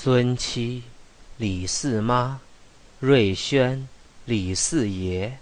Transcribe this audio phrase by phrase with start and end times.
[0.00, 0.84] 孙七、
[1.38, 2.40] 李四妈、
[3.00, 3.88] 瑞轩、
[4.26, 5.40] 李四爷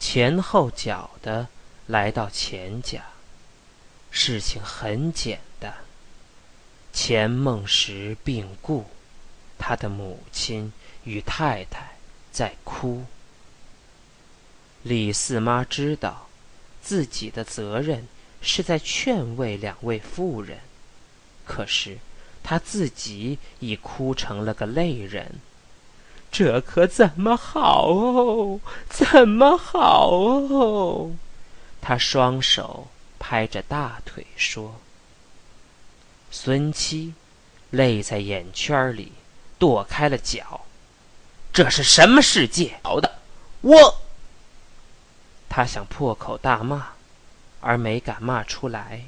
[0.00, 1.46] 前后脚的
[1.86, 3.00] 来到钱家。
[4.10, 5.72] 事情很简单，
[6.92, 8.86] 钱梦石病故，
[9.56, 10.72] 他的母亲
[11.04, 11.92] 与太太
[12.32, 13.04] 在哭。
[14.82, 16.26] 李四妈知道
[16.82, 18.08] 自己的责任
[18.40, 20.58] 是在劝慰两位妇人，
[21.46, 21.98] 可是
[22.42, 25.40] 她自己已哭成了个泪人。
[26.30, 28.60] 这可怎么好哦？
[28.88, 31.10] 怎么好哦？
[31.82, 32.88] 他双手
[33.18, 34.76] 拍着大腿说
[36.32, 37.12] ：“孙七，
[37.70, 39.12] 泪在眼圈里，
[39.58, 40.62] 跺开了脚。
[41.52, 42.78] 这是什么世界？
[42.82, 43.18] 好的，
[43.60, 44.00] 我。”
[45.50, 46.92] 他想破口大骂，
[47.60, 49.04] 而没敢骂出来。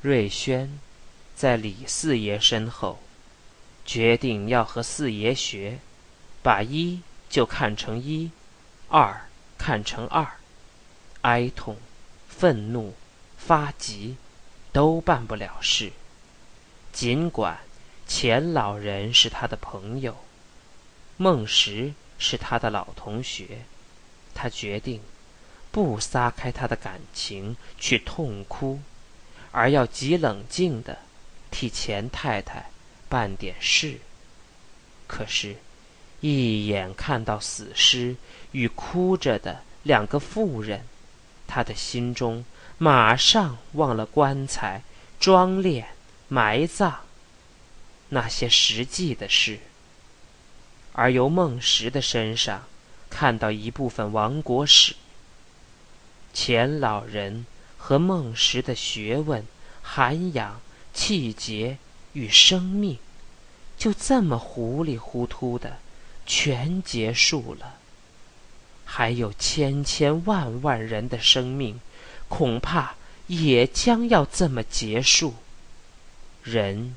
[0.00, 0.78] 瑞轩
[1.34, 3.00] 在李四爷身后，
[3.84, 5.80] 决定要和四爷学，
[6.40, 8.30] 把一就看成一，
[8.88, 10.24] 二看成二，
[11.22, 11.76] 哀痛、
[12.28, 12.94] 愤怒、
[13.36, 14.16] 发急，
[14.72, 15.90] 都办不了事。
[16.92, 17.58] 尽管
[18.06, 20.16] 钱老人是他的朋友，
[21.16, 23.64] 孟石是他的老同学。
[24.32, 25.00] 他决定
[25.72, 28.80] 不撒开他的感情去痛哭，
[29.52, 30.98] 而要极冷静的
[31.50, 32.70] 替钱太太
[33.08, 34.00] 办点事。
[35.06, 35.56] 可是，
[36.20, 38.16] 一眼看到死尸
[38.52, 40.86] 与哭着的两个妇人，
[41.46, 42.44] 他的心中
[42.76, 44.82] 马上忘了棺材、
[45.18, 45.84] 装殓、
[46.28, 47.00] 埋葬
[48.10, 49.60] 那些实际的事，
[50.92, 52.64] 而由孟石的身上。
[53.10, 54.94] 看到一部分亡国史，
[56.34, 57.46] 钱老人
[57.88, 59.46] 和孟石的学问、
[59.80, 60.60] 涵养、
[60.92, 61.78] 气节
[62.12, 62.98] 与生命，
[63.78, 65.78] 就这么糊里糊涂的
[66.26, 67.76] 全结束了。
[68.84, 71.80] 还有千千万万人的生命，
[72.28, 72.94] 恐怕
[73.26, 75.36] 也将要这么结束。
[76.42, 76.94] 人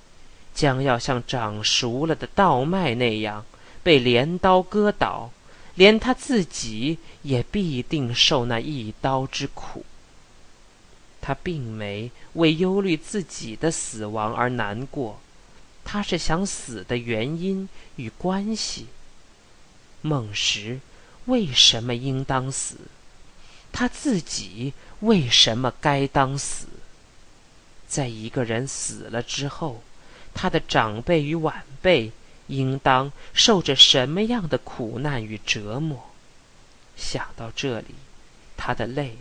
[0.53, 3.46] 将要像长熟了的稻麦那样
[3.81, 5.31] 被镰刀割倒。
[5.75, 9.85] 连他自己也必定受那一刀之苦。
[11.22, 15.22] 他并没为忧虑自己的死亡而难过，
[15.86, 18.88] 他是想死的原因与关系。
[20.02, 20.80] 孟石
[21.26, 22.76] 为什么应当死？
[23.72, 26.68] 他自己为什么该当死？
[27.88, 29.84] 在一个人死了之后，
[30.34, 32.12] 他的长辈与晚辈。
[32.48, 36.12] 应当受着什么样的苦难与折磨？
[36.98, 37.96] 想到这里，
[38.58, 39.20] 他的泪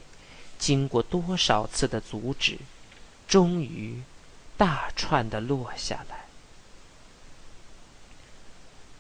[0.61, 2.59] 经过多少次的阻止，
[3.27, 4.03] 终于
[4.57, 6.27] 大串的落下来。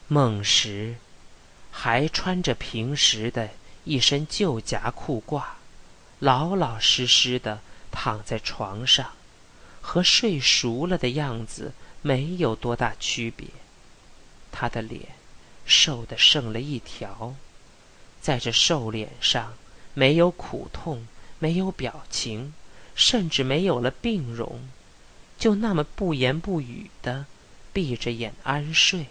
[0.09, 0.97] 孟石
[1.71, 3.51] 还穿着平时的
[3.85, 5.45] 一身旧夹裤褂，
[6.19, 7.61] 老老实实的
[7.93, 9.13] 躺在床上，
[9.81, 11.73] 和睡熟了的样子
[12.03, 13.47] 没有多大区别。
[14.51, 15.11] 他的脸
[15.65, 17.35] 瘦的剩了一条，
[18.21, 19.55] 在这瘦脸上
[19.95, 21.07] 没有苦痛，
[21.41, 22.55] 没有表情，
[22.95, 24.69] 甚至没有了病容，
[25.37, 27.27] 就那么不言不语的
[27.73, 29.07] 闭着眼安睡。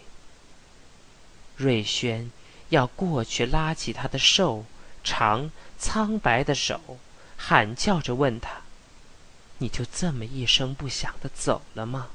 [1.56, 2.30] 瑞轩
[2.70, 4.64] 要过去拉起他的瘦
[5.04, 6.98] 长苍白的手，
[7.36, 8.62] 喊叫着问他
[9.58, 12.08] ：“你就这么一声不响的走了吗？”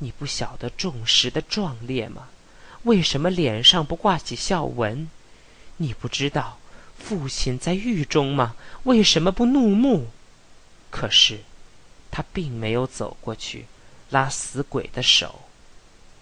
[0.00, 2.28] 你不晓得重石的壮烈吗？
[2.84, 5.10] 为什么脸上不挂起笑纹？
[5.78, 6.57] 你不知道
[6.98, 8.56] 父亲在狱中吗？
[8.84, 10.08] 为什么不怒目？
[10.90, 11.40] 可是，
[12.10, 13.66] 他并没有走过去
[14.10, 15.42] 拉死鬼的手。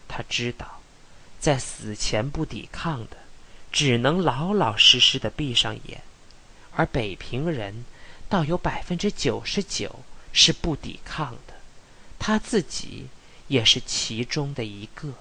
[0.06, 0.80] 他知道，
[1.40, 3.16] 在死前不抵抗的，
[3.72, 6.02] 只能老老实实的闭上眼。
[6.72, 7.84] 而北平人，
[8.28, 10.00] 倒有百分之九十九
[10.32, 11.54] 是不抵抗的。
[12.18, 13.06] 他自己。
[13.48, 15.12] 也是其中的一个，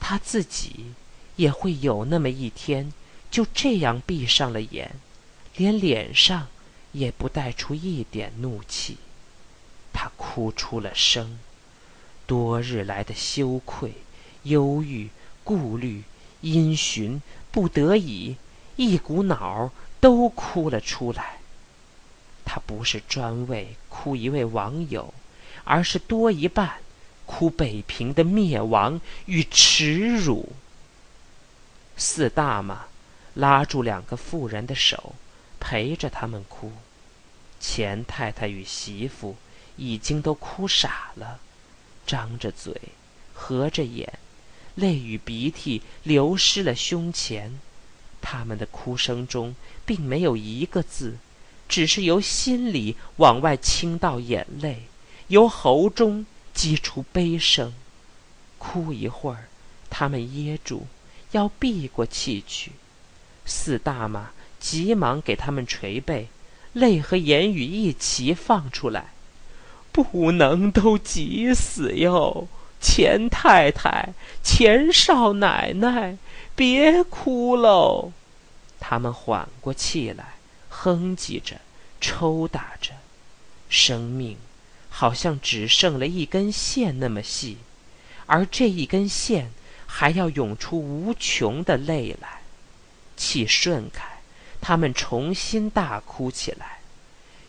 [0.00, 0.92] 他自己
[1.36, 2.92] 也会有那么一天，
[3.30, 4.96] 就这样闭上了眼，
[5.56, 6.48] 连脸上
[6.92, 8.98] 也不带出一点怒气。
[9.92, 11.38] 他哭出了声，
[12.26, 13.94] 多日来的羞愧、
[14.44, 15.10] 忧郁、
[15.44, 16.04] 顾虑、
[16.40, 17.20] 因循、
[17.50, 18.36] 不得已，
[18.76, 19.70] 一股脑儿
[20.00, 21.38] 都哭了出来。
[22.44, 25.12] 他不是专为哭一位网友，
[25.64, 26.78] 而是多一半。
[27.26, 30.52] 哭北平的灭亡与耻辱。
[31.94, 32.87] 四大妈
[33.38, 35.14] 拉住两个妇人的手，
[35.60, 36.72] 陪着他们哭。
[37.60, 39.36] 钱太太与媳妇
[39.76, 41.38] 已经都哭傻了，
[42.04, 42.74] 张着嘴，
[43.32, 44.18] 合着眼，
[44.74, 47.60] 泪与鼻涕流湿了胸前。
[48.20, 49.54] 他们的哭声中
[49.86, 51.18] 并没有一个字，
[51.68, 54.88] 只是由心里往外倾倒眼泪，
[55.28, 57.72] 由喉中激出悲声。
[58.58, 59.48] 哭一会儿，
[59.88, 60.88] 他们噎住，
[61.30, 62.72] 要避过气去。
[63.48, 64.30] 四大妈
[64.60, 66.28] 急忙给他们捶背，
[66.74, 69.06] 泪和言语一齐放出来
[69.90, 72.46] ：“不能都急死哟，
[72.80, 74.10] 钱太太、
[74.42, 76.18] 钱少奶奶。”
[76.54, 78.12] 别哭喽！
[78.80, 80.34] 他们缓过气来，
[80.68, 81.60] 哼唧着，
[82.00, 82.94] 抽打着，
[83.68, 84.36] 生命
[84.90, 87.58] 好像只剩了一根线那么细，
[88.26, 89.52] 而这一根线
[89.86, 92.37] 还要涌出无穷的泪来。
[93.18, 94.20] 气顺开，
[94.60, 96.78] 他们重新大哭起来，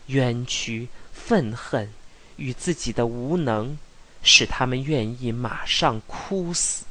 [0.08, 1.90] 冤屈、愤恨
[2.36, 3.78] 与自己的无能，
[4.22, 6.84] 使他们愿意马上哭死。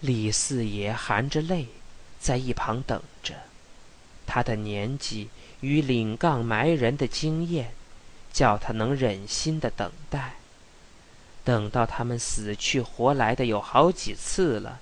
[0.00, 1.66] 李四爷含着泪，
[2.20, 3.34] 在一旁等着。
[4.26, 5.30] 他的年纪
[5.60, 7.72] 与领杠埋人的经验，
[8.32, 10.34] 叫他能忍心的等待。
[11.42, 14.78] 等到他们死去活来的有好几次了，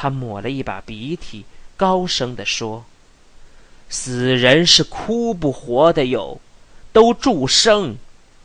[0.00, 1.44] 他抹了一把鼻涕，
[1.76, 2.84] 高声地说
[3.90, 6.40] ：“死人是哭不活的哟，
[6.92, 7.96] 都助生。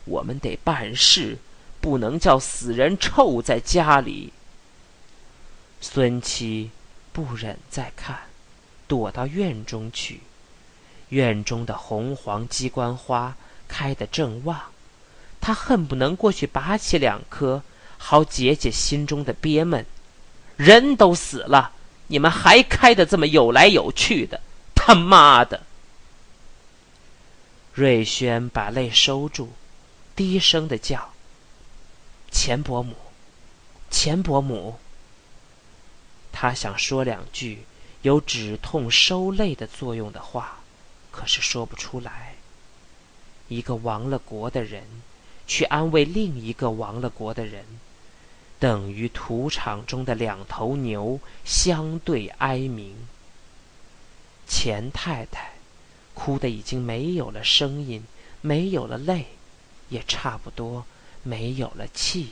[0.05, 1.37] 我们得办事，
[1.79, 4.33] 不能叫死人臭在家里。”
[5.79, 6.71] 孙七
[7.11, 8.21] 不忍再看，
[8.87, 10.21] 躲到院中去。
[11.09, 14.59] 院中的红黄鸡冠花开得正旺，
[15.39, 17.61] 他恨不能过去拔起两颗，
[17.99, 19.85] 好解解心中的憋闷。
[20.57, 21.71] 人都死了，
[22.07, 24.41] 你们还开得这么有来有去的，
[24.75, 25.63] 他妈的！
[27.73, 29.53] 瑞轩把泪收住，
[30.15, 31.13] 低声的叫
[32.29, 32.93] ：“钱伯母，
[33.89, 34.77] 钱伯母。”
[36.31, 37.65] 他想说两句
[38.03, 40.59] 有止痛收泪的作用的话，
[41.11, 42.35] 可是说不出来。
[43.47, 44.83] 一个亡了国的人，
[45.47, 47.65] 去安慰另一个亡了国的人，
[48.63, 52.95] 等于屠场中的两头牛相对哀鸣。
[54.47, 55.55] 钱太太
[56.13, 58.05] 哭得已经没有了声音，
[58.39, 59.25] 没有了泪，
[59.89, 60.85] 也差不多
[61.23, 62.29] 没有了气。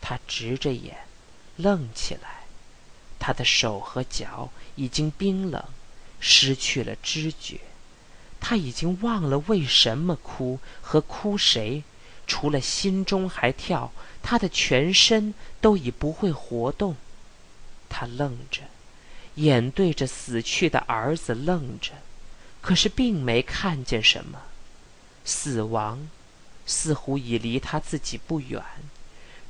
[0.00, 0.98] 她直着眼，
[1.56, 2.44] 愣起来。
[3.18, 5.64] 她的手和脚已经冰冷，
[6.20, 7.58] 失去了知觉。
[8.38, 11.82] 她已经忘了为什么哭和哭谁，
[12.24, 13.90] 除了心中还跳，
[14.24, 16.96] 他的全身都已不会活动。
[17.90, 18.62] 他愣着，
[19.34, 21.92] 眼对着死去的儿子愣着，
[22.62, 24.40] 可是并没看见什么。
[25.26, 26.08] 死亡
[26.66, 28.62] 似乎已离他自己不远，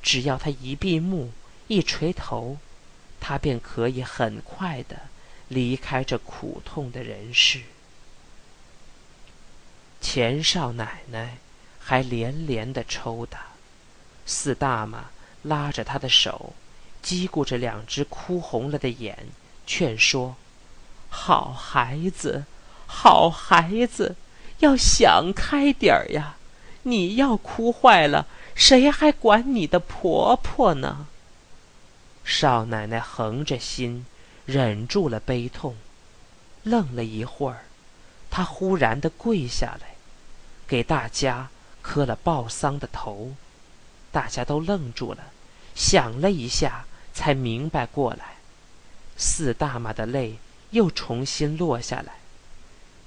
[0.03, 1.31] 只要他一闭目，
[1.69, 2.59] 一垂头。
[3.21, 5.03] 他便可以很快的
[5.49, 7.63] 离开这苦痛的人世。
[10.03, 11.39] 钱少奶奶
[11.81, 13.54] 还连连的抽打，
[14.27, 15.11] 四大妈
[15.43, 16.55] 拉着他的手，
[17.03, 19.29] 叽咕着两只哭红了的眼，
[19.67, 20.37] 劝说
[21.11, 22.45] ：“好孩子，
[22.87, 24.17] 好孩子，
[24.61, 26.37] 要想开点儿呀！
[26.85, 31.07] 你要哭坏了，谁还管你的婆婆呢？”
[32.25, 34.07] 少奶奶横着心，
[34.47, 35.77] 忍住了悲痛，
[36.63, 37.65] 愣了一会儿，
[38.31, 39.97] 她忽然的跪下来，
[40.67, 41.51] 给大家
[41.83, 43.35] 磕了报丧的头。
[44.15, 45.33] 大家都愣住了，
[45.75, 48.37] 想了一下，才明白过来。
[49.17, 50.39] 四大妈的泪
[50.71, 52.19] 又重新落下来。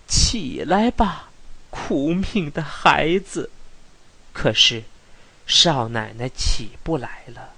[0.06, 1.30] 起来吧，
[1.70, 3.50] 苦命的孩子！
[4.34, 4.84] 可是，
[5.46, 7.54] 少奶奶起不来了。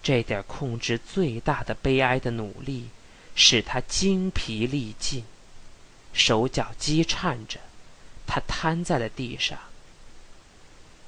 [0.00, 2.90] 这点控制最大的悲哀的努力，
[3.34, 5.24] 使他精疲力尽，
[6.12, 7.58] 手脚激颤着，
[8.24, 9.58] 他瘫在了地上。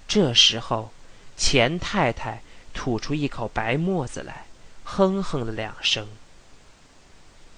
[0.09, 0.93] 这时候，
[1.37, 4.47] 钱太太吐出一口白沫子来，
[4.85, 6.09] 哼哼了两声。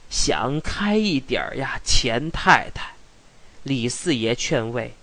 [0.08, 2.94] 想开一点儿呀，钱太太！
[3.64, 4.94] 李四爷劝慰：“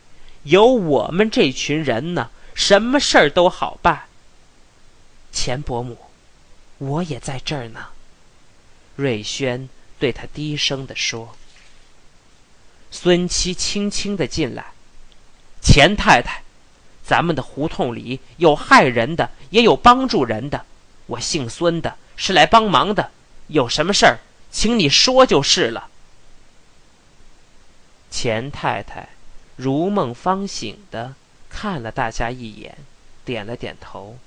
[0.44, 4.08] 有我们这群人呢，什么事儿都好办。”
[5.34, 5.98] 钱伯母。
[6.80, 7.88] 我也在这儿呢，
[8.96, 11.36] 瑞轩对他低声地说。
[12.92, 14.74] 孙七轻轻地进来，
[15.62, 16.43] 钱太太，
[17.04, 20.66] 咱们的胡同里有害人的，也有帮助人的。
[21.08, 23.12] 我姓孙的，是来帮忙的。
[23.48, 24.20] 有什么事儿，
[24.50, 25.90] 请你说就是了。
[28.10, 29.10] 钱太太
[29.58, 31.16] 如梦方醒的
[31.50, 32.78] 看了大家一眼，
[33.26, 34.18] 点了点头。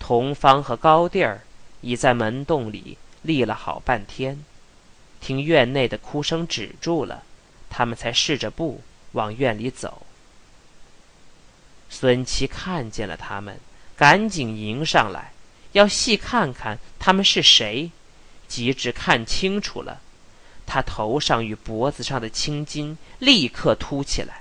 [0.00, 1.42] 同芳和高第儿
[1.80, 4.44] 已在门洞里立了好半天，
[5.20, 7.22] 听院内的哭声止住了，
[7.70, 10.02] 他们才试着步往院里走。
[11.88, 13.58] 孙七看见了他们，
[13.96, 15.32] 赶紧迎上来，
[15.72, 17.90] 要细看看他们是谁。
[18.48, 20.00] 及至看清楚了，
[20.64, 24.40] 他头上与脖子上的青筋立刻凸起来。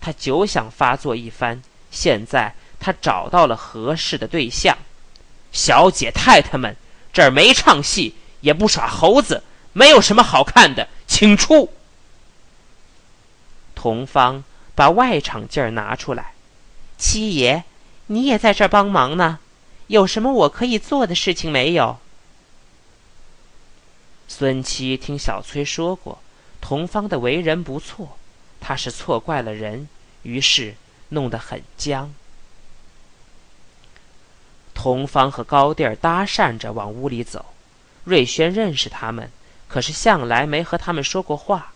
[0.00, 4.78] 他久想发作一番，现在他找到了合适的对象。
[5.52, 6.74] 小姐太太们，
[7.12, 9.44] 这儿没唱戏，也不耍猴子，
[9.74, 11.74] 没有什么好看的，请出。
[13.74, 14.42] 童芳
[14.74, 16.31] 把外场劲儿拿出来。
[17.04, 17.64] 七爷，
[18.06, 19.40] 你也在这儿帮忙呢，
[19.88, 21.98] 有什么我可以做的事情没有？
[24.28, 26.22] 孙七听小崔说过，
[26.60, 28.16] 童芳的为人不错，
[28.60, 29.88] 他是错怪了人，
[30.22, 30.76] 于是
[31.08, 32.14] 弄得很僵。
[34.72, 37.46] 童芳和高第儿搭讪着往屋里走，
[38.04, 39.28] 瑞轩认识他们，
[39.66, 41.72] 可是向来没和他们说过话。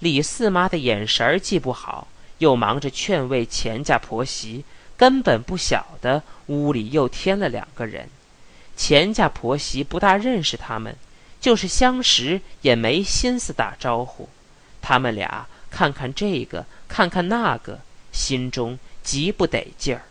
[0.00, 2.08] 李四妈的眼神儿既不好。
[2.38, 4.64] 又忙着劝慰钱家婆媳，
[4.96, 8.08] 根本不晓得屋里又添了两个人。
[8.76, 10.96] 钱家婆媳不大认识他们，
[11.40, 14.28] 就是相识也没心思打招呼。
[14.82, 17.80] 他们俩看看这个，看看那个，
[18.12, 20.02] 心中极不得劲儿。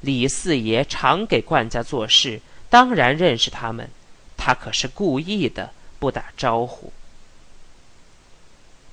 [0.00, 3.88] 李四爷常给冠家做事，当然认识他们，
[4.36, 6.92] 他可是故意的不打招呼。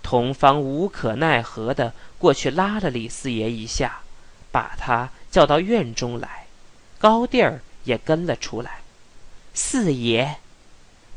[0.05, 4.01] 童芳无可奈何的过去拉了李四爷一下，
[4.51, 6.45] 把他叫到院中来。
[6.99, 8.81] 高第儿也跟了出来。
[9.55, 10.35] 四爷，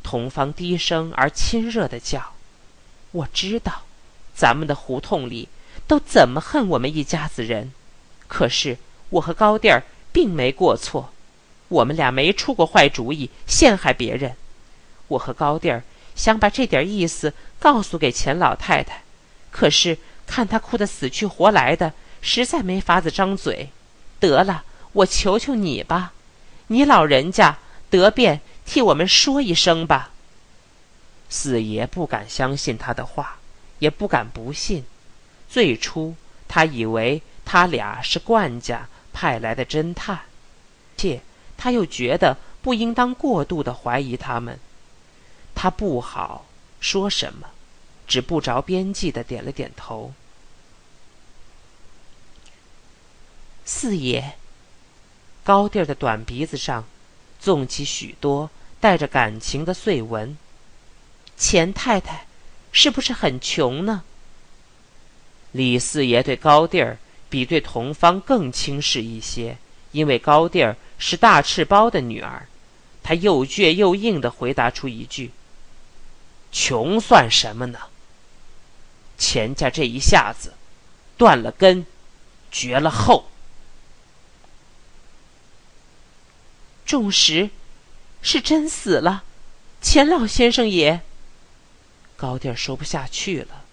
[0.02, 2.32] 童芳低声而亲热的叫
[3.12, 3.82] ：“我知道，
[4.34, 5.50] 咱们的胡同里
[5.86, 7.74] 都怎么恨我们一家子人，
[8.26, 8.78] 可是
[9.10, 11.12] 我和高第儿并没过错，
[11.68, 14.34] 我们俩没出过坏主意陷害别人。
[15.08, 15.82] 我和高第儿。”
[16.18, 19.02] 想把这点意思告诉给钱老太太，
[19.50, 23.70] 可是看她哭得死去活来的，实在没法子张嘴。
[24.20, 26.12] 得了，我求求你吧，
[26.68, 30.10] 你老人家得便替我们说一声吧。
[31.28, 33.38] 四爷不敢相信他的话，
[33.78, 34.84] 也不敢不信。
[35.48, 36.14] 最初
[36.48, 40.20] 他以为他俩是冠家派来的侦探，
[40.96, 41.20] 且
[41.56, 44.58] 他又觉得不应当过度的怀疑他们。
[45.54, 46.44] 他不好
[46.80, 47.48] 说什么，
[48.06, 50.12] 只不着边际的点了点头。
[53.64, 54.34] 四爷，
[55.44, 56.84] 高第的短鼻子上
[57.38, 60.36] 纵起许多带着感情的碎纹。
[61.36, 62.26] 钱太太
[62.72, 64.04] 是不是很穷呢？
[65.52, 69.58] 李四爷对高第儿比对同方更轻视一些，
[69.92, 72.48] 因为高第儿是大赤包的女儿。
[73.02, 75.30] 他又倔又硬的回答出一句。
[76.50, 77.78] 穷算什么呢？
[79.16, 80.54] 钱家这一下子
[81.16, 81.86] 断了根，
[82.50, 83.28] 绝了后。
[86.86, 87.50] 仲石
[88.22, 89.24] 是真死了，
[89.82, 91.02] 钱老先生也。
[92.16, 93.64] 高第说不下去了，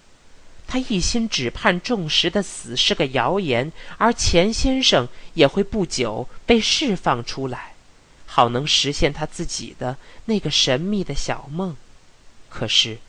[0.67, 7.74] 他一心只盼仲石的死是个谣言，而钱先生也会不久被释放出来，
[8.25, 11.75] 好能实现他自己的那个神秘的小梦。
[12.57, 13.00] 可是，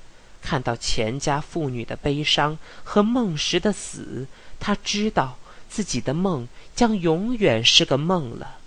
[0.42, 4.26] 看到钱家妇女的悲伤和孟石的死，
[4.58, 5.38] 他知道
[5.68, 8.58] 自己的梦将永远是个梦了。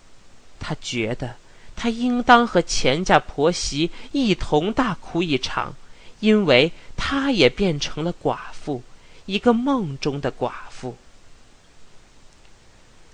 [0.57, 1.35] 他觉得
[1.75, 5.75] 他应当和钱家婆媳一同大哭一场，
[6.21, 8.81] 因为他也变成了寡妇，
[9.25, 10.95] 一个梦中的寡妇。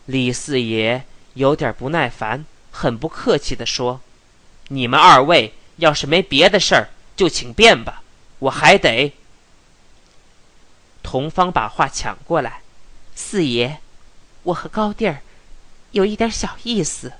[0.06, 1.04] 李四爷
[1.34, 4.02] 有点不耐烦，很不客气地说
[4.70, 8.04] ：“你们二位要是没别的事儿。”就请便吧，
[8.40, 9.14] 我还得。
[11.02, 12.62] 童芳把话抢过来
[13.16, 13.80] ：“四爷，
[14.44, 15.22] 我和高第儿
[15.92, 17.14] 有一点小意思。”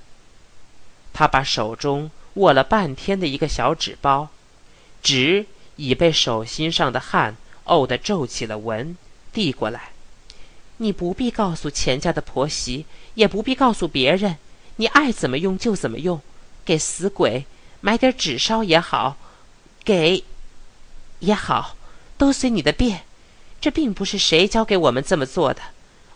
[1.14, 4.28] 他把手中握了半天的一个小纸包，
[5.02, 8.98] 纸已被手心上的汗沤得皱起了纹，
[9.32, 9.92] 递过来
[10.78, 12.84] ：“你不必告诉钱家的婆媳，
[13.14, 14.36] 也不必告诉别人，
[14.76, 16.20] 你爱怎么用就怎么用。
[16.64, 17.46] 给死鬼
[17.80, 19.16] 买点纸烧也好。”
[19.86, 20.24] 给，
[21.20, 21.76] 也好，
[22.18, 23.04] 都随你的便。
[23.60, 25.62] 这并不是谁教给我们这么做的，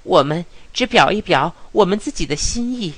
[0.03, 2.95] 我们只表一表我们自己的心意。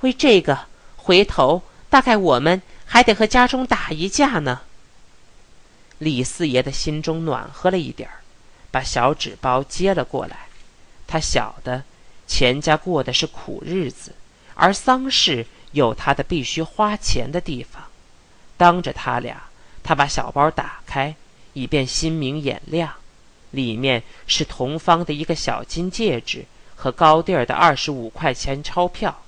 [0.00, 4.62] 为这个，回头大概我们还得和家中打一架呢。
[5.98, 8.22] 李四爷的心中暖和了一点儿，
[8.70, 10.48] 把小纸包接了过来。
[11.06, 11.84] 他晓得，
[12.26, 14.14] 钱家过的是苦日子，
[14.54, 17.84] 而丧事有他的必须花钱的地方。
[18.56, 19.47] 当着他俩，
[19.88, 21.16] 他把小包打开，
[21.54, 22.92] 以便心明眼亮，
[23.52, 26.44] 里面是同方的一个小金戒指
[26.76, 29.22] 和高第儿的二十五块钱钞票。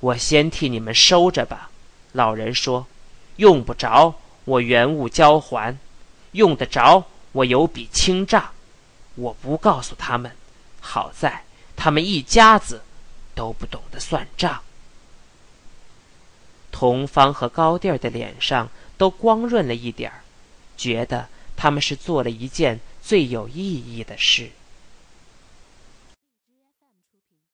[0.00, 1.70] 我先替你们收着吧，
[2.12, 2.86] 老人说，
[3.36, 4.14] 用不着
[4.44, 5.78] 我原物交还，
[6.32, 8.50] 用得着我有笔清账。
[9.14, 10.36] 我不告诉他们，
[10.82, 12.82] 好在他们一家子
[13.34, 14.60] 都不懂得算账。
[16.70, 20.22] 同方和高第儿的脸上都光润了一点儿，
[20.76, 24.50] 觉得他们是做了一件最有意义的事。